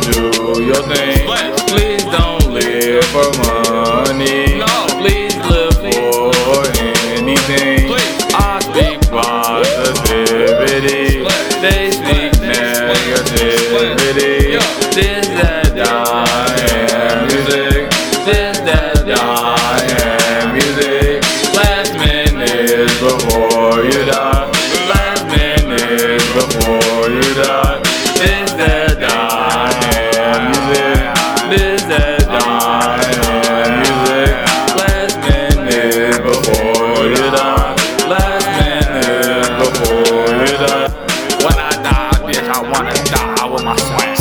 do 0.00 0.62
your 0.62 0.82
thing. 0.94 1.26
Please 1.68 2.04
don't 2.04 2.46
live 2.50 3.04
for 3.04 3.30
money. 3.44 3.59
I 42.52 42.62
wanna 42.62 42.92
die 43.06 43.46
with 43.46 43.64
my 43.64 43.76
swag. 43.76 44.18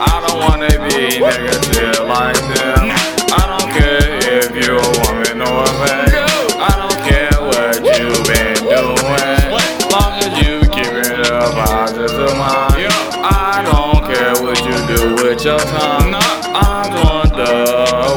I 0.00 0.24
don't 0.24 0.40
wanna 0.40 0.72
be 0.88 1.20
negative 1.20 2.08
like 2.08 2.40
them. 2.56 2.88
I 3.28 3.44
don't 3.52 3.68
care 3.76 4.16
if 4.40 4.48
you 4.56 4.80
a 4.80 4.90
woman 5.04 5.42
or 5.44 5.60
a 5.60 5.72
man. 5.84 6.08
I 6.56 6.72
don't 6.80 7.00
care 7.04 7.36
what 7.36 7.76
you 7.84 8.08
been 8.24 8.56
doing. 8.64 9.52
Long 9.92 10.12
as 10.24 10.32
you 10.40 10.64
keep 10.72 10.88
it 10.88 11.28
up, 11.28 11.52
I 11.52 11.92
just 11.92 12.16
mind. 12.40 12.88
I 13.22 13.60
don't 13.68 14.00
care 14.08 14.34
what 14.42 14.58
you 14.64 14.76
do 14.96 15.14
with 15.22 15.44
your 15.44 15.58
time. 15.58 16.16
I 16.56 16.88
want 17.04 17.30
the 17.36 17.52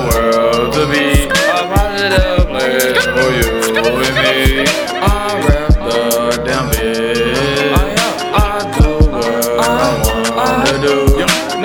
world 0.07 0.71
to 0.73 0.87
be 0.87 1.27
a 1.27 1.67
positive 1.67 2.47
place 2.47 3.03
for 3.11 3.29
you 3.35 3.49
and 4.07 4.15
me. 4.15 4.88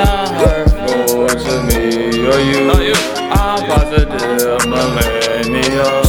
Not 0.05 0.29
hurtful 0.35 1.29
to 1.29 1.55
me 1.69 1.83
or 2.29 2.41
you. 2.41 2.95
I'm 3.33 3.61
positive 3.67 4.67
millennial. 4.67 6.03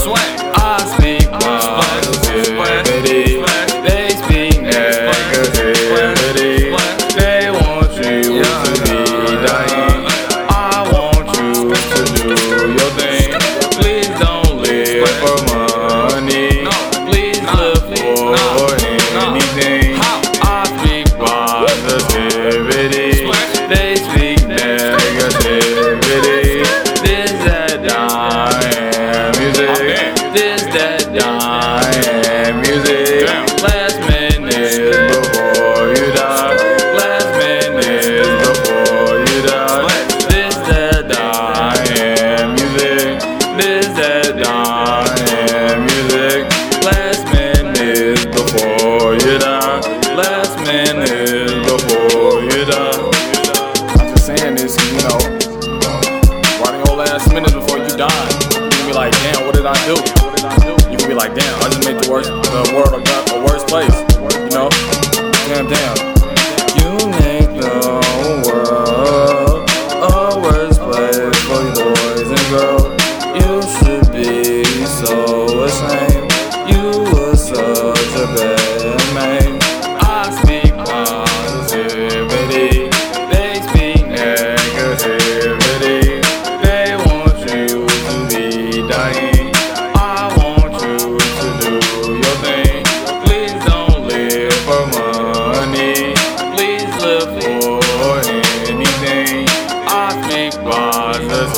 I 0.58 0.78
speak 0.98 1.30
positivity. 1.32 3.24
They 3.88 4.10
speak 4.10 4.58
negativity. 4.62 6.54
They 7.18 7.52
want 7.52 7.92
you 7.96 8.44
to 8.44 8.72
be 8.84 9.00
dying. 9.48 10.04
I 10.50 10.52
want 10.92 11.28
you 11.38 11.54
to 11.72 12.02
do 12.14 12.30
your 12.78 12.92
thing. 13.00 13.30
Please 13.80 14.12
don't 14.20 14.54
live 14.62 15.10
for 15.22 15.38
money. 15.54 16.50
Please 17.08 17.42
live 17.60 17.84
for 17.88 18.76
anything. 19.24 19.95
Music. 43.66 43.82
This 43.82 43.88
that 43.98 44.38
dying 44.38 45.82
music. 45.82 46.46
Last 46.86 47.26
minute 47.34 48.30
before 48.32 49.14
you 49.14 49.40
die. 49.40 49.82
Last 50.14 50.58
minute 50.62 51.66
before 51.66 52.46
you 52.46 52.66
die. 52.66 53.10
I'm 53.98 54.14
just 54.14 54.26
saying 54.26 54.56
this, 54.56 54.78
you 54.94 55.02
know, 55.02 55.18
writing 56.62 56.86
your 56.86 56.96
last 56.96 57.34
minute 57.34 57.54
before 57.54 57.80
you 57.80 57.90
die. 57.98 58.28
You 58.54 58.70
can 58.70 58.88
be 58.88 58.94
like, 58.94 59.12
damn, 59.12 59.46
what 59.46 59.56
did 59.56 59.66
I 59.66 59.78
do? 59.86 59.98
You 60.92 60.98
can 60.98 61.10
be 61.10 61.16
like, 61.16 61.34
damn, 61.34 61.64
I 61.64 61.70
just 61.70 61.86
made 61.86 61.98
the 62.02 62.10
worst, 62.10 62.30
the 62.30 62.72
world 62.74 63.02
a 63.02 63.38
worse 63.46 63.64
place. 63.66 63.98
You 64.46 64.54
know, 64.54 64.70
damn, 65.50 65.68
damn. 65.68 66.15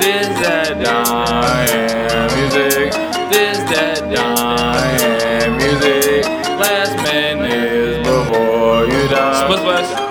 This 0.00 0.28
that 0.40 0.82
dying 0.84 2.36
music. 2.36 2.92
This 3.30 3.58
that 3.70 4.00
dying 4.12 5.56
music. 5.56 6.24
Last 6.58 6.96
minute 7.02 8.04
before 8.04 8.84
you 8.86 9.08
die. 9.08 10.05